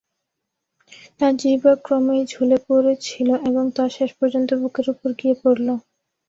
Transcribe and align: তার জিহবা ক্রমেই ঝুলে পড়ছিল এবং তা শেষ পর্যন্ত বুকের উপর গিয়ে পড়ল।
তার 1.17 1.33
জিহবা 1.39 1.73
ক্রমেই 1.85 2.23
ঝুলে 2.31 2.57
পড়ছিল 2.67 3.29
এবং 3.49 3.63
তা 3.75 3.83
শেষ 3.97 4.09
পর্যন্ত 4.19 4.49
বুকের 4.61 4.87
উপর 4.93 5.09
গিয়ে 5.19 5.35
পড়ল। 5.41 5.67